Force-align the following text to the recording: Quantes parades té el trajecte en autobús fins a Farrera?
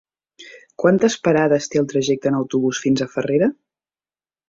Quantes 0.83 1.17
parades 1.27 1.69
té 1.73 1.83
el 1.83 1.87
trajecte 1.93 2.33
en 2.33 2.41
autobús 2.41 2.83
fins 2.87 3.07
a 3.09 3.13
Farrera? 3.15 3.55